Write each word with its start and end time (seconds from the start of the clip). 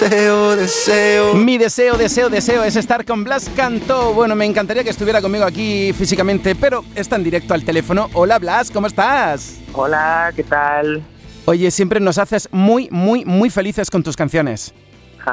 deseo, 0.00 0.56
deseo. 0.56 1.34
Mi 1.34 1.58
deseo, 1.58 1.96
deseo, 1.96 2.30
deseo 2.30 2.64
es 2.64 2.76
estar 2.76 3.04
con 3.04 3.22
Blas 3.22 3.50
Cantó. 3.54 4.14
Bueno, 4.14 4.34
me 4.34 4.46
encantaría 4.46 4.82
que 4.82 4.90
estuviera 4.90 5.20
conmigo 5.20 5.44
aquí 5.44 5.92
físicamente, 5.92 6.54
pero 6.54 6.84
está 6.94 7.16
en 7.16 7.24
directo 7.24 7.52
al 7.52 7.64
teléfono. 7.64 8.08
Hola 8.14 8.38
Blas, 8.38 8.70
¿cómo 8.70 8.86
estás? 8.86 9.58
Hola, 9.74 10.32
¿qué 10.34 10.42
tal? 10.42 11.02
Oye, 11.44 11.70
siempre 11.70 12.00
nos 12.00 12.16
haces 12.16 12.48
muy, 12.50 12.88
muy, 12.90 13.26
muy 13.26 13.50
felices 13.50 13.90
con 13.90 14.02
tus 14.02 14.16
canciones. 14.16 14.72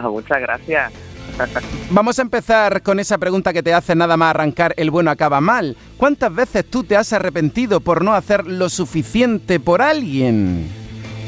Muchas 0.04 0.42
gracias. 0.42 0.92
Vamos 1.92 2.20
a 2.20 2.24
empezar 2.24 2.82
con 2.82 3.00
esa 3.00 3.18
pregunta 3.18 3.54
que 3.54 3.64
te 3.64 3.74
hace 3.74 3.96
nada 3.96 4.18
más 4.18 4.32
arrancar 4.32 4.74
el 4.76 4.92
bueno 4.92 5.12
acaba 5.12 5.40
mal. 5.40 5.78
¿Cuántas 5.96 6.34
veces 6.34 6.66
tú 6.70 6.84
te 6.84 6.98
has 6.98 7.14
arrepentido 7.14 7.80
por 7.80 8.04
no 8.04 8.14
hacer 8.14 8.46
lo 8.46 8.68
suficiente 8.68 9.62
por 9.62 9.82
alguien? 9.82 10.68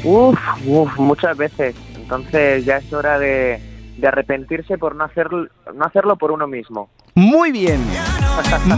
Uf, 0.04 0.38
uf, 0.66 0.98
muchas 0.98 1.36
veces. 1.36 1.74
Entonces 2.10 2.64
ya 2.64 2.78
es 2.78 2.92
hora 2.92 3.20
de, 3.20 3.60
arrepentirse 4.02 4.78
por 4.78 4.96
no 4.96 5.04
hacerlo, 5.04 5.46
no 5.72 5.84
hacerlo 5.84 6.16
por 6.16 6.32
uno 6.32 6.48
mismo. 6.48 6.90
Muy 7.14 7.52
bien. 7.52 7.80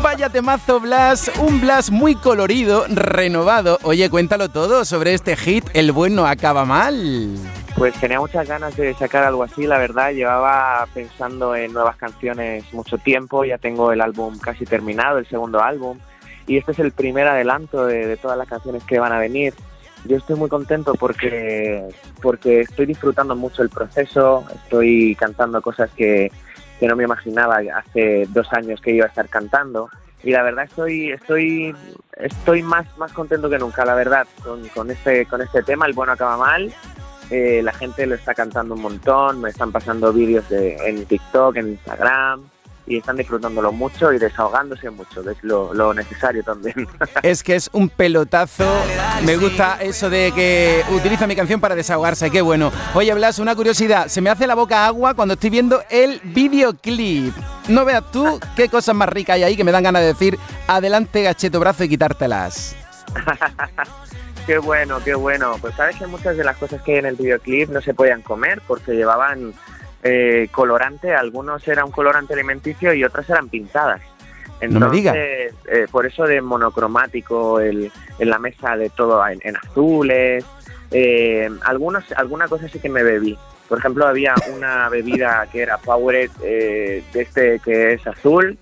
Vaya 0.03 0.29
temazo 0.29 0.81
Blas, 0.81 1.33
un 1.41 1.59
Blas 1.59 1.91
muy 1.91 2.15
colorido, 2.15 2.85
renovado. 2.91 3.79
Oye, 3.85 4.11
cuéntalo 4.11 4.51
todo 4.51 4.85
sobre 4.85 5.15
este 5.15 5.35
hit, 5.37 5.65
El 5.73 5.93
bueno 5.93 6.27
acaba 6.27 6.67
mal. 6.67 7.39
Pues 7.75 7.95
tenía 7.95 8.21
muchas 8.21 8.47
ganas 8.47 8.77
de 8.77 8.93
sacar 8.93 9.25
algo 9.25 9.45
así, 9.45 9.67
la 9.67 9.79
verdad. 9.79 10.13
Llevaba 10.13 10.87
pensando 10.93 11.57
en 11.57 11.73
nuevas 11.73 11.97
canciones 11.97 12.71
mucho 12.75 12.99
tiempo, 12.99 13.47
ya 13.47 13.57
tengo 13.57 13.93
el 13.93 14.03
álbum 14.03 14.39
casi 14.39 14.67
terminado, 14.67 15.17
el 15.17 15.27
segundo 15.27 15.63
álbum, 15.63 15.99
y 16.47 16.59
este 16.59 16.73
es 16.73 16.79
el 16.81 16.93
primer 16.93 17.27
adelanto 17.29 17.87
de, 17.87 18.15
todas 18.19 18.37
las 18.37 18.49
canciones 18.49 18.85
que 18.85 18.99
van 18.99 19.13
a 19.13 19.19
venir. 19.19 19.55
Yo 20.05 20.17
estoy 20.17 20.37
muy 20.37 20.49
contento 20.49 20.95
porque, 20.95 21.89
porque 22.21 22.61
estoy 22.61 22.87
disfrutando 22.87 23.37
mucho 23.37 23.63
el 23.63 23.69
proceso, 23.69 24.45
estoy 24.53 25.15
cantando 25.15 25.63
cosas 25.63 25.91
que, 25.97 26.33
que 26.81 26.89
no 26.89 26.97
me 26.97 27.05
imaginaba 27.05 27.61
hace 27.75 28.27
dos 28.31 28.53
años 28.53 28.81
que 28.81 28.93
iba 28.93 29.07
a 29.07 29.09
estar 29.09 29.29
cantando. 29.29 29.89
Y 30.25 30.31
la 30.31 30.43
verdad 30.43 30.65
estoy 30.65 31.11
estoy 31.11 31.75
estoy 32.17 32.63
más 32.63 32.87
más 32.97 33.13
contento 33.13 33.51
que 33.51 33.59
nunca 33.59 33.85
la 33.85 33.95
verdad. 33.95 34.27
Con, 34.45 34.67
con 34.69 34.91
este 34.91 35.27
con 35.27 35.43
este 35.43 35.63
tema 35.63 35.87
el 35.87 35.93
bueno 35.93 36.13
acaba 36.13 36.37
mal. 36.37 36.73
Eh, 37.31 37.61
la 37.63 37.73
gente 37.73 38.07
lo 38.07 38.15
está 38.15 38.35
cantando 38.35 38.75
un 38.75 38.83
montón, 38.83 39.41
me 39.41 39.51
están 39.51 39.73
pasando 39.73 40.13
vídeos 40.13 40.49
de, 40.49 40.77
en 40.87 41.07
TikTok, 41.07 41.57
en 41.57 41.69
Instagram 41.71 42.52
y 42.87 42.99
están 42.99 43.17
disfrutándolo 43.17 43.73
mucho 43.73 44.13
y 44.13 44.19
desahogándose 44.19 44.91
mucho, 44.91 45.29
es 45.29 45.37
lo, 45.43 45.95
necesario 45.95 46.43
también. 46.43 46.75
Es 47.23 47.43
que 47.43 47.55
es 47.55 47.71
un 47.73 47.89
pelotazo, 47.89 48.65
me 49.25 49.37
gusta 49.37 49.79
eso 49.81 50.11
de 50.11 50.33
que 50.35 50.83
utiliza 50.91 51.27
mi 51.27 51.37
canción 51.37 51.61
para 51.61 51.75
desahogarse, 51.75 52.31
qué 52.31 52.43
bueno. 52.43 52.73
Oye 52.95 53.13
Blas, 53.15 53.39
una 53.39 53.55
curiosidad, 53.55 54.09
se 54.09 54.21
me 54.21 54.31
hace 54.31 54.47
la 54.47 54.55
boca 54.55 54.87
agua 54.87 55.15
cuando 55.15 55.35
estoy 55.35 55.51
viendo 55.51 55.83
el 55.91 56.21
videoclip. 56.25 57.35
No 57.69 57.85
veas 57.85 58.11
tú 58.11 58.41
qué 58.57 58.69
cosas 58.69 58.95
más 58.95 59.09
ricas 59.09 59.37
hay 59.37 59.45
ahí 59.45 59.57
que 59.57 59.65
me 59.65 59.73
dan 59.73 59.85
ganas 59.85 60.03
de 60.03 60.09
decir, 60.09 60.39
adelante 60.67 61.23
gacheto 61.23 61.61
brazo 61.61 61.85
y 61.85 61.89
quitártelas. 61.89 62.77
Qué 64.47 64.59
bueno, 64.59 64.99
qué 65.05 65.15
bueno. 65.15 65.57
Pues 65.61 65.75
sabes 65.77 65.97
que 65.97 66.07
muchas 66.07 66.37
de 66.37 66.43
las 66.43 66.57
cosas 66.57 66.83
que 66.83 66.93
hay 66.93 66.99
en 66.99 67.07
el 67.07 67.17
videoclip 67.17 67.69
no 67.71 67.81
se 67.81 67.95
podían 67.95 68.23
comer 68.23 68.61
porque 68.67 68.93
llevaban 68.93 69.55
eh, 70.03 70.49
colorante, 70.51 71.15
algunos 71.15 71.67
eran 71.69 71.87
un 71.87 71.93
colorante 71.93 72.35
alimenticio 72.35 72.93
y 72.93 73.05
otras 73.05 73.29
eran 73.31 73.49
pintadas. 73.49 74.01
Entonces, 74.63 75.05
no 75.05 75.13
me. 75.13 75.17
Eh, 75.17 75.87
por 75.91 76.07
eso 76.07 76.25
de 76.25 76.41
monocromático, 76.41 77.59
el, 77.59 77.91
en 78.19 78.31
la 78.31 78.39
mesa 78.39 78.77
de 78.77 78.91
todo 78.91 79.23
en, 79.27 79.57
azules. 79.57 80.45
Eh, 80.93 81.51
algunos, 81.65 82.05
alguna 82.13 82.47
cosa 82.47 82.69
sí 82.69 82.79
que 82.79 82.89
me 82.89 83.03
bebí. 83.03 83.37
Por 83.69 83.79
ejemplo, 83.79 84.07
había 84.07 84.35
una 84.55 84.89
bebida 84.91 85.49
que 85.51 85.63
era 85.63 85.79
Powerade, 85.79 86.31
eh, 86.45 87.03
de 87.13 87.23
este 87.23 87.59
que 87.59 87.95
es 87.95 88.07
azul, 88.07 88.57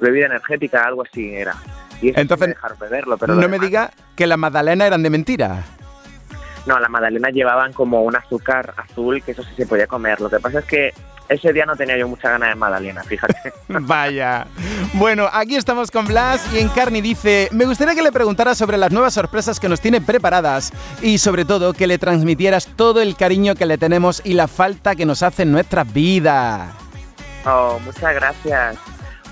bebida 0.00 0.26
energética, 0.26 0.84
algo 0.84 1.02
así 1.02 1.34
era. 1.34 1.54
Entonces, 2.00 2.56
pero 3.20 3.34
no 3.34 3.48
me 3.48 3.58
diga 3.58 3.92
que 4.16 4.26
las 4.26 4.38
magdalenas 4.38 4.88
eran 4.88 5.02
de 5.02 5.10
mentira. 5.10 5.64
No, 6.66 6.78
las 6.78 6.90
magdalenas 6.90 7.32
llevaban 7.32 7.72
como 7.72 8.02
un 8.02 8.14
azúcar 8.14 8.74
azul, 8.76 9.22
que 9.22 9.32
eso 9.32 9.42
sí 9.42 9.50
se 9.56 9.66
podía 9.66 9.86
comer. 9.86 10.20
Lo 10.20 10.30
que 10.30 10.38
pasa 10.38 10.60
es 10.60 10.64
que 10.64 10.94
ese 11.28 11.52
día 11.52 11.66
no 11.66 11.76
tenía 11.76 11.96
yo 11.96 12.06
mucha 12.06 12.30
ganas 12.30 12.50
de 12.50 12.54
magdalena, 12.54 13.02
fíjate. 13.02 13.52
Vaya. 13.68 14.46
Bueno, 14.94 15.28
aquí 15.32 15.56
estamos 15.56 15.90
con 15.90 16.06
Blas 16.06 16.46
y 16.52 16.58
Encarni 16.58 17.00
dice, 17.00 17.48
me 17.52 17.64
gustaría 17.64 17.94
que 17.94 18.02
le 18.02 18.12
preguntara 18.12 18.54
sobre 18.54 18.76
las 18.76 18.92
nuevas 18.92 19.14
sorpresas 19.14 19.58
que 19.58 19.68
nos 19.68 19.80
tiene 19.80 20.00
preparadas 20.00 20.72
y 21.00 21.18
sobre 21.18 21.44
todo 21.44 21.72
que 21.72 21.86
le 21.86 21.98
transmitieras 21.98 22.66
todo 22.76 23.00
el 23.00 23.16
cariño 23.16 23.54
que 23.54 23.66
le 23.66 23.78
tenemos 23.78 24.20
y 24.24 24.34
la 24.34 24.48
falta 24.48 24.94
que 24.94 25.06
nos 25.06 25.22
hace 25.22 25.42
en 25.42 25.52
nuestras 25.52 25.90
vidas. 25.92 26.72
Oh, 27.44 27.80
muchas 27.84 28.14
gracias. 28.14 28.76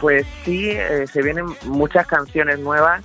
Pues 0.00 0.26
sí, 0.44 0.70
eh, 0.70 1.06
se 1.06 1.22
vienen 1.22 1.46
muchas 1.64 2.06
canciones 2.06 2.58
nuevas. 2.58 3.04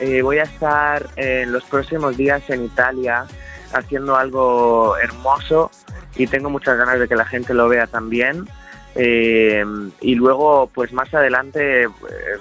Eh, 0.00 0.22
voy 0.22 0.38
a 0.38 0.44
estar 0.44 1.08
en 1.16 1.52
los 1.52 1.64
próximos 1.64 2.16
días 2.16 2.48
en 2.48 2.64
Italia 2.64 3.26
haciendo 3.72 4.16
algo 4.16 4.96
hermoso 4.98 5.70
y 6.16 6.26
tengo 6.26 6.50
muchas 6.50 6.76
ganas 6.76 6.98
de 6.98 7.08
que 7.08 7.16
la 7.16 7.24
gente 7.24 7.54
lo 7.54 7.68
vea 7.68 7.86
también. 7.86 8.48
Eh, 8.94 9.64
y 10.00 10.14
luego, 10.16 10.68
pues 10.74 10.92
más 10.92 11.12
adelante 11.14 11.88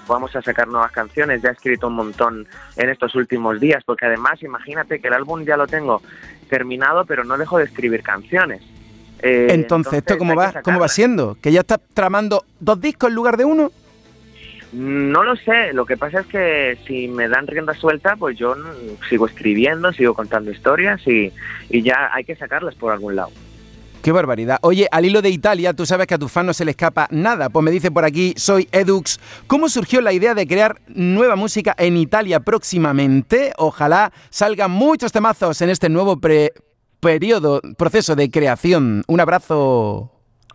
vamos 0.08 0.36
a 0.36 0.42
sacar 0.42 0.68
nuevas 0.68 0.92
canciones. 0.92 1.42
Ya 1.42 1.50
he 1.50 1.52
escrito 1.52 1.88
un 1.88 1.96
montón 1.96 2.48
en 2.76 2.90
estos 2.90 3.14
últimos 3.16 3.60
días, 3.60 3.84
porque 3.86 4.06
además, 4.06 4.42
imagínate 4.42 5.00
que 5.00 5.08
el 5.08 5.14
álbum 5.14 5.44
ya 5.44 5.58
lo 5.58 5.68
tengo 5.68 6.02
terminado, 6.50 7.06
pero 7.06 7.24
no 7.24 7.38
dejo 7.38 7.58
de 7.60 7.66
escribir 7.66 8.02
canciones. 8.02 8.62
entonces, 9.22 9.94
¿esto 9.94 10.18
cómo 10.18 10.36
va, 10.36 10.54
cómo 10.64 10.80
va 10.80 10.88
siendo? 10.88 11.38
¿Que 11.42 11.52
ya 11.52 11.60
estás 11.60 11.80
tramando 11.94 12.44
dos 12.60 12.80
discos 12.82 13.10
en 13.10 13.16
lugar 13.16 13.38
de 13.38 13.46
uno? 13.46 13.72
No 14.74 15.24
lo 15.24 15.36
sé, 15.38 15.72
lo 15.74 15.86
que 15.86 15.96
pasa 15.96 16.22
es 16.22 16.28
que 16.28 16.78
si 16.86 17.08
me 17.08 17.30
dan 17.30 17.48
rienda 17.48 17.74
suelta, 17.74 18.16
pues 18.18 18.38
yo 18.38 18.56
sigo 19.10 19.26
escribiendo, 19.26 19.94
sigo 19.94 20.14
contando 20.14 20.52
historias 20.52 21.02
y, 21.08 21.32
ya 21.70 22.10
hay 22.14 22.26
que 22.26 22.36
sacarlas 22.36 22.76
por 22.76 22.92
algún 22.92 23.16
lado. 23.16 23.32
Qué 24.04 24.12
barbaridad. 24.12 24.60
Oye, 24.62 24.88
al 24.92 25.06
hilo 25.06 25.22
de 25.22 25.30
Italia, 25.30 25.74
tú 25.74 25.86
sabes 25.86 26.08
que 26.08 26.16
a 26.16 26.18
tu 26.18 26.28
fan 26.28 26.46
no 26.46 26.54
se 26.54 26.64
le 26.66 26.72
escapa 26.72 27.08
nada. 27.12 27.50
Pues 27.50 27.64
me 27.64 27.72
dice 27.72 27.92
por 27.92 28.06
aquí, 28.06 28.34
soy 28.38 28.68
Edux. 28.72 29.20
¿Cómo 29.48 29.70
surgió 29.70 30.02
la 30.02 30.14
idea 30.14 30.34
de 30.34 30.48
crear 30.48 30.80
nueva 30.88 31.36
música 31.36 31.74
en 31.78 31.98
Italia 31.98 32.40
próximamente? 32.42 33.54
Ojalá 33.58 34.14
salgan 34.30 34.72
muchos 34.72 35.12
temazos 35.12 35.62
en 35.62 35.70
este 35.70 35.90
nuevo 35.90 36.20
periodo, 37.00 37.62
proceso 37.78 38.16
de 38.16 38.30
creación. 38.30 39.04
Un 39.08 39.20
abrazo. 39.20 40.12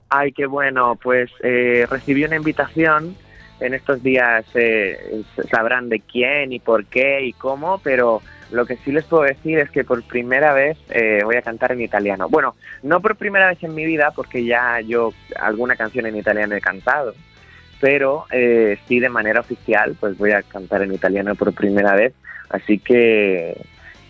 Ay, 0.09 0.33
qué 0.33 0.47
bueno. 0.47 0.99
Pues 1.03 1.31
eh, 1.43 1.87
recibí 1.91 2.25
una 2.25 2.37
invitación 2.37 3.17
en 3.63 3.75
estos 3.75 4.03
días 4.03 4.45
eh, 4.55 5.23
sabrán 5.51 5.89
de 5.89 6.01
quién 6.01 6.53
y 6.53 6.59
por 6.59 6.85
qué 6.87 7.25
y 7.25 7.33
cómo, 7.33 7.79
pero 7.79 8.23
lo 8.51 8.67
que 8.67 8.77
sí 8.79 8.93
les 8.93 9.05
puedo 9.05 9.23
decir 9.23 9.59
es 9.59 9.71
que 9.71 9.85
por 9.85 10.03
primera 10.03 10.53
vez 10.53 10.77
eh, 10.91 11.21
voy 11.25 11.37
a 11.37 11.43
cantar 11.43 11.73
en 11.73 11.81
italiano. 11.81 12.29
Bueno, 12.29 12.55
no 12.83 13.01
por 13.01 13.17
primera 13.17 13.49
vez 13.49 13.63
en 13.63 13.75
mi 13.75 13.85
vida, 13.85 14.13
porque 14.15 14.45
ya 14.45 14.81
yo 14.81 15.13
alguna 15.41 15.77
canción 15.77 16.07
en 16.07 16.17
italiano 16.17 16.55
he 16.55 16.61
cantado, 16.61 17.15
pero 17.81 18.27
eh, 18.31 18.79
sí 18.87 19.01
de 19.01 19.09
manera 19.09 19.41
oficial, 19.41 19.97
pues 19.99 20.19
voy 20.19 20.33
a 20.33 20.43
cantar 20.43 20.83
en 20.83 20.93
italiano 20.93 21.35
por 21.35 21.55
primera 21.55 21.95
vez. 21.95 22.13
Así 22.51 22.79
que, 22.79 23.57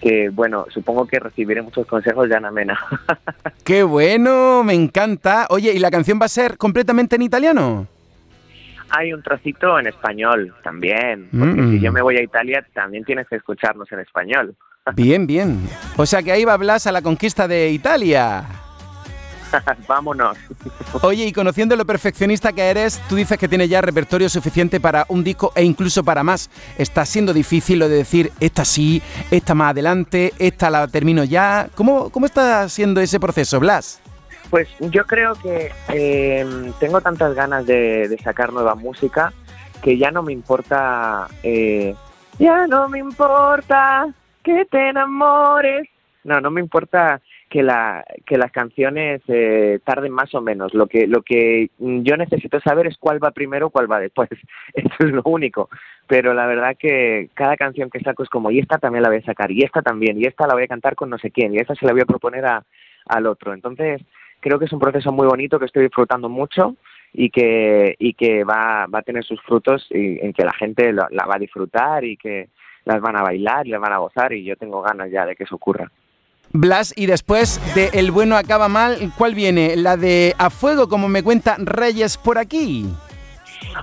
que 0.00 0.30
bueno, 0.30 0.66
supongo 0.70 1.06
que 1.06 1.20
recibiré 1.20 1.62
muchos 1.62 1.86
consejos 1.86 2.28
de 2.28 2.36
Ana 2.36 2.50
Mena. 2.50 2.80
¡Qué 3.64 3.84
bueno! 3.84 4.64
Me 4.64 4.74
encanta. 4.74 5.46
Oye, 5.50 5.72
¿y 5.72 5.78
la 5.78 5.92
canción 5.92 6.18
va 6.20 6.26
a 6.26 6.28
ser 6.28 6.58
completamente 6.58 7.14
en 7.14 7.22
italiano? 7.22 7.86
Hay 8.92 9.12
un 9.12 9.22
trocito 9.22 9.78
en 9.78 9.86
español 9.86 10.54
también, 10.62 11.28
porque 11.30 11.62
si 11.70 11.80
yo 11.80 11.90
mm. 11.90 11.94
me 11.94 12.02
voy 12.02 12.16
a 12.18 12.22
Italia 12.22 12.64
también 12.74 13.04
tienes 13.04 13.26
que 13.26 13.36
escucharnos 13.36 13.90
en 13.90 14.00
español. 14.00 14.54
Bien, 14.96 15.28
bien. 15.28 15.60
O 15.96 16.04
sea 16.04 16.24
que 16.24 16.32
ahí 16.32 16.44
va 16.44 16.56
Blas 16.56 16.88
a 16.88 16.92
la 16.92 17.02
conquista 17.02 17.46
de 17.46 17.70
Italia. 17.70 18.44
Vámonos. 19.88 20.36
Oye, 21.02 21.26
y 21.26 21.32
conociendo 21.32 21.76
lo 21.76 21.84
perfeccionista 21.84 22.52
que 22.52 22.62
eres, 22.62 23.00
tú 23.08 23.14
dices 23.14 23.38
que 23.38 23.46
tienes 23.46 23.68
ya 23.68 23.80
repertorio 23.80 24.28
suficiente 24.28 24.80
para 24.80 25.04
un 25.08 25.22
disco 25.22 25.52
e 25.54 25.62
incluso 25.62 26.02
para 26.02 26.24
más. 26.24 26.50
Está 26.78 27.06
siendo 27.06 27.32
difícil 27.32 27.78
lo 27.78 27.88
de 27.88 27.96
decir, 27.96 28.32
esta 28.40 28.64
sí, 28.64 29.00
esta 29.30 29.54
más 29.54 29.70
adelante, 29.70 30.32
esta 30.38 30.68
la 30.68 30.88
termino 30.88 31.22
ya. 31.22 31.68
¿Cómo, 31.76 32.10
cómo 32.10 32.26
está 32.26 32.68
siendo 32.68 33.00
ese 33.00 33.20
proceso, 33.20 33.60
Blas? 33.60 34.01
Pues 34.52 34.68
yo 34.80 35.06
creo 35.06 35.32
que 35.36 35.70
em, 35.88 36.74
tengo 36.78 37.00
tantas 37.00 37.34
ganas 37.34 37.64
de, 37.64 38.14
sacar 38.22 38.52
nueva 38.52 38.74
música 38.74 39.32
que 39.82 39.96
ya 39.96 40.10
no 40.10 40.22
me 40.22 40.34
importa, 40.34 41.26
eh, 41.42 41.94
ya 42.38 42.66
no 42.66 42.86
me 42.90 42.98
importa 42.98 44.12
que 44.42 44.66
te 44.66 44.90
enamores. 44.90 45.88
No, 46.24 46.42
no 46.42 46.50
me 46.50 46.60
importa 46.60 47.22
que, 47.48 47.62
la, 47.62 48.04
que 48.26 48.36
las 48.36 48.52
canciones 48.52 49.22
eh, 49.26 49.80
tarden 49.86 50.12
más 50.12 50.34
o 50.34 50.42
menos. 50.42 50.74
Lo 50.74 50.86
que, 50.86 51.06
lo 51.06 51.22
que 51.22 51.70
yo 51.78 52.18
necesito 52.18 52.60
saber 52.60 52.88
es 52.88 52.98
cuál 52.98 53.24
va 53.24 53.30
primero, 53.30 53.70
cuál 53.70 53.90
va 53.90 54.00
después. 54.00 54.28
Eso 54.74 54.96
es 54.98 55.12
lo 55.12 55.22
único. 55.24 55.70
Pero 56.06 56.34
la 56.34 56.44
verdad 56.44 56.76
que 56.78 57.30
cada 57.32 57.56
canción 57.56 57.88
que 57.88 58.00
saco 58.00 58.22
es 58.22 58.28
como, 58.28 58.50
y 58.50 58.58
esta 58.58 58.76
también 58.76 59.02
la 59.02 59.08
voy 59.08 59.20
a 59.20 59.24
sacar, 59.24 59.50
y 59.50 59.62
esta 59.62 59.80
también, 59.80 60.20
y 60.20 60.26
esta 60.26 60.46
la 60.46 60.52
voy 60.52 60.64
a 60.64 60.68
cantar 60.68 60.94
con 60.94 61.08
no 61.08 61.16
sé 61.16 61.30
quién, 61.30 61.54
y 61.54 61.56
esta 61.56 61.74
se 61.74 61.86
la 61.86 61.92
voy 61.92 62.02
a 62.02 62.06
proponer 62.06 62.44
a, 62.44 62.62
al 63.06 63.26
otro. 63.26 63.54
Entonces, 63.54 64.02
creo 64.42 64.58
que 64.58 64.66
es 64.66 64.72
un 64.72 64.80
proceso 64.80 65.10
muy 65.12 65.26
bonito 65.26 65.58
que 65.58 65.64
estoy 65.64 65.84
disfrutando 65.84 66.28
mucho 66.28 66.76
y 67.14 67.30
que, 67.30 67.94
y 67.98 68.14
que 68.14 68.44
va, 68.44 68.86
va 68.86 68.98
a 68.98 69.02
tener 69.02 69.24
sus 69.24 69.40
frutos 69.42 69.86
y, 69.90 70.18
en 70.24 70.32
que 70.32 70.44
la 70.44 70.52
gente 70.52 70.92
la, 70.92 71.06
va 71.26 71.36
a 71.36 71.38
disfrutar 71.38 72.04
y 72.04 72.16
que 72.16 72.50
las 72.84 73.00
van 73.00 73.16
a 73.16 73.22
bailar 73.22 73.66
y 73.66 73.70
las 73.70 73.80
van 73.80 73.92
a 73.92 73.98
gozar 73.98 74.32
y 74.32 74.44
yo 74.44 74.56
tengo 74.56 74.82
ganas 74.82 75.10
ya 75.10 75.24
de 75.24 75.36
que 75.36 75.44
eso 75.44 75.54
ocurra. 75.54 75.90
Blas, 76.54 76.92
y 76.96 77.06
después 77.06 77.60
de 77.74 77.88
El 77.94 78.10
bueno 78.10 78.36
acaba 78.36 78.68
mal, 78.68 78.98
¿cuál 79.16 79.34
viene? 79.34 79.76
¿La 79.76 79.96
de 79.96 80.34
A 80.36 80.50
Fuego, 80.50 80.88
como 80.88 81.08
me 81.08 81.22
cuenta 81.22 81.56
Reyes 81.58 82.18
por 82.18 82.36
aquí? 82.36 82.86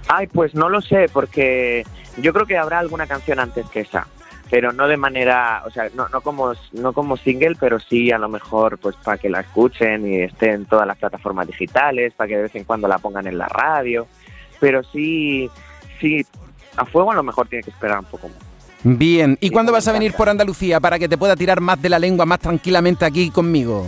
Ay, 0.07 0.27
pues 0.27 0.53
no 0.53 0.69
lo 0.69 0.81
sé, 0.81 1.07
porque 1.11 1.83
yo 2.21 2.33
creo 2.33 2.45
que 2.45 2.57
habrá 2.57 2.79
alguna 2.79 3.07
canción 3.07 3.39
antes 3.39 3.67
que 3.69 3.79
esa 3.79 4.05
pero 4.49 4.73
no 4.73 4.87
de 4.87 4.97
manera, 4.97 5.63
o 5.65 5.71
sea, 5.71 5.89
no, 5.93 6.09
no, 6.09 6.21
como, 6.21 6.53
no 6.73 6.93
como 6.93 7.17
single, 7.17 7.55
pero 7.59 7.79
sí 7.79 8.11
a 8.11 8.17
lo 8.17 8.29
mejor 8.29 8.79
pues 8.79 8.95
para 8.95 9.17
que 9.17 9.29
la 9.29 9.41
escuchen 9.41 10.07
y 10.11 10.21
esté 10.21 10.51
en 10.51 10.65
todas 10.65 10.87
las 10.87 10.97
plataformas 10.97 11.47
digitales, 11.47 12.13
para 12.13 12.27
que 12.27 12.35
de 12.35 12.41
vez 12.43 12.55
en 12.55 12.63
cuando 12.63 12.87
la 12.87 12.97
pongan 12.97 13.27
en 13.27 13.37
la 13.37 13.47
radio, 13.47 14.07
pero 14.59 14.83
sí, 14.83 15.49
sí, 15.99 16.25
a 16.75 16.85
fuego 16.85 17.11
a 17.11 17.15
lo 17.15 17.23
mejor 17.23 17.47
tiene 17.47 17.63
que 17.63 17.69
esperar 17.69 17.99
un 17.99 18.05
poco 18.05 18.27
más. 18.27 18.37
Bien, 18.83 19.37
¿y 19.41 19.49
cuándo 19.49 19.71
vas 19.71 19.87
a 19.87 19.91
venir 19.91 20.13
por 20.13 20.29
Andalucía 20.29 20.79
para 20.79 20.97
que 20.97 21.09
te 21.09 21.17
pueda 21.17 21.35
tirar 21.35 21.59
más 21.59 21.81
de 21.81 21.89
la 21.89 21.99
lengua 21.99 22.25
más 22.25 22.39
tranquilamente 22.39 23.05
aquí 23.05 23.29
conmigo? 23.29 23.85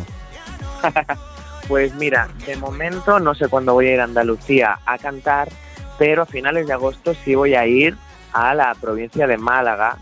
pues 1.68 1.96
mira, 1.96 2.28
de 2.46 2.56
momento 2.58 3.20
no 3.20 3.34
sé 3.34 3.48
cuándo 3.48 3.74
voy 3.74 3.88
a 3.88 3.94
ir 3.94 4.02
a 4.02 4.04
Andalucía 4.04 4.80
a 4.86 4.98
cantar, 4.98 5.50
pero 5.98 6.24
a 6.24 6.26
finales 6.26 6.68
de 6.68 6.74
agosto 6.74 7.14
sí 7.24 7.34
voy 7.36 7.56
a 7.56 7.66
ir 7.66 7.96
a 8.34 8.54
la 8.54 8.76
provincia 8.76 9.28
de 9.28 9.38
Málaga 9.38 9.98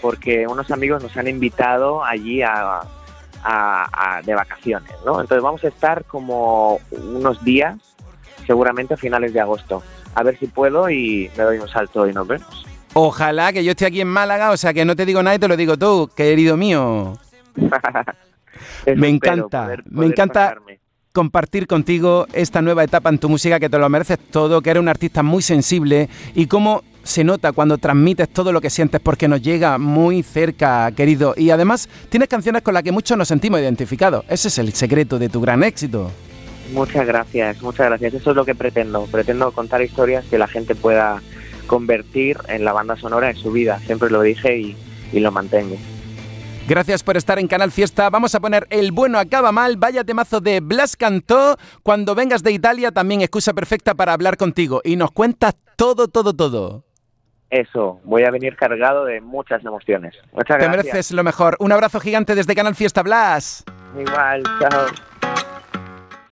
porque 0.00 0.46
unos 0.46 0.70
amigos 0.70 1.02
nos 1.02 1.16
han 1.16 1.28
invitado 1.28 2.04
allí 2.04 2.42
a, 2.42 2.82
de 4.24 4.34
vacaciones, 4.34 4.92
¿no? 5.04 5.20
Entonces 5.20 5.42
vamos 5.42 5.64
a 5.64 5.68
estar 5.68 6.04
como 6.04 6.78
unos 6.90 7.42
días, 7.42 7.76
seguramente 8.46 8.94
a 8.94 8.96
finales 8.96 9.32
de 9.32 9.40
agosto. 9.40 9.82
A 10.14 10.22
ver 10.22 10.38
si 10.38 10.46
puedo 10.46 10.90
y 10.90 11.30
me 11.36 11.44
doy 11.44 11.58
un 11.58 11.68
salto 11.68 12.06
y 12.06 12.12
nos 12.12 12.26
vemos. 12.26 12.66
Ojalá 12.92 13.52
que 13.52 13.64
yo 13.64 13.70
esté 13.70 13.86
aquí 13.86 14.00
en 14.00 14.08
Málaga, 14.08 14.50
o 14.50 14.56
sea 14.56 14.74
que 14.74 14.84
no 14.84 14.96
te 14.96 15.06
digo 15.06 15.22
nada 15.22 15.36
y 15.36 15.38
te 15.38 15.48
lo 15.48 15.56
digo 15.56 15.78
tú, 15.78 16.10
querido 16.14 16.56
mío. 16.56 17.16
me 18.96 19.08
encanta, 19.08 19.76
me 19.86 20.06
encanta 20.06 20.56
compartir 21.12 21.66
contigo 21.66 22.26
esta 22.32 22.62
nueva 22.62 22.84
etapa 22.84 23.08
en 23.08 23.18
tu 23.18 23.28
música, 23.28 23.58
que 23.58 23.68
te 23.68 23.78
lo 23.78 23.88
mereces 23.88 24.18
todo, 24.30 24.60
que 24.60 24.70
eres 24.70 24.80
un 24.80 24.88
artista 24.88 25.22
muy 25.22 25.42
sensible 25.42 26.08
y 26.34 26.46
cómo 26.46 26.82
se 27.02 27.24
nota 27.24 27.52
cuando 27.52 27.78
transmites 27.78 28.28
todo 28.28 28.52
lo 28.52 28.60
que 28.60 28.70
sientes 28.70 29.00
porque 29.00 29.28
nos 29.28 29.42
llega 29.42 29.78
muy 29.78 30.22
cerca, 30.22 30.90
querido. 30.92 31.34
Y 31.36 31.50
además 31.50 31.88
tienes 32.08 32.28
canciones 32.28 32.62
con 32.62 32.74
las 32.74 32.82
que 32.82 32.92
muchos 32.92 33.16
nos 33.16 33.28
sentimos 33.28 33.60
identificados. 33.60 34.24
Ese 34.28 34.48
es 34.48 34.58
el 34.58 34.72
secreto 34.72 35.18
de 35.18 35.28
tu 35.28 35.40
gran 35.40 35.62
éxito. 35.62 36.10
Muchas 36.72 37.06
gracias, 37.06 37.60
muchas 37.62 37.86
gracias. 37.86 38.14
Eso 38.14 38.30
es 38.30 38.36
lo 38.36 38.44
que 38.44 38.54
pretendo. 38.54 39.04
Pretendo 39.06 39.50
contar 39.52 39.82
historias 39.82 40.24
que 40.26 40.38
la 40.38 40.46
gente 40.46 40.74
pueda 40.74 41.20
convertir 41.66 42.38
en 42.48 42.64
la 42.64 42.72
banda 42.72 42.96
sonora 42.96 43.28
de 43.28 43.34
su 43.34 43.50
vida. 43.52 43.80
Siempre 43.86 44.10
lo 44.10 44.22
dije 44.22 44.58
y, 44.58 44.76
y 45.12 45.20
lo 45.20 45.32
mantengo. 45.32 45.76
Gracias 46.68 47.02
por 47.02 47.16
estar 47.16 47.40
en 47.40 47.48
Canal 47.48 47.72
Fiesta. 47.72 48.08
Vamos 48.10 48.34
a 48.36 48.40
poner 48.40 48.66
El 48.70 48.92
bueno 48.92 49.18
acaba 49.18 49.50
mal, 49.50 49.76
vaya 49.76 50.04
temazo 50.04 50.40
de 50.40 50.60
Blas 50.60 50.94
Cantó. 50.94 51.56
Cuando 51.82 52.14
vengas 52.14 52.44
de 52.44 52.52
Italia, 52.52 52.92
también 52.92 53.22
excusa 53.22 53.52
perfecta 53.52 53.94
para 53.94 54.12
hablar 54.12 54.36
contigo. 54.36 54.80
Y 54.84 54.94
nos 54.94 55.10
cuentas 55.10 55.56
todo, 55.76 56.06
todo, 56.06 56.32
todo. 56.32 56.84
Eso, 57.50 58.00
voy 58.04 58.24
a 58.24 58.30
venir 58.30 58.56
cargado 58.56 59.04
de 59.04 59.20
muchas 59.20 59.64
emociones. 59.64 60.14
Muchas 60.32 60.58
gracias. 60.58 60.70
Te 60.70 60.76
mereces 60.76 61.10
lo 61.10 61.24
mejor. 61.24 61.56
Un 61.58 61.72
abrazo 61.72 61.98
gigante 61.98 62.36
desde 62.36 62.54
Canal 62.54 62.76
Fiesta 62.76 63.02
Blas. 63.02 63.64
Igual, 63.98 64.42
chao. 64.60 65.09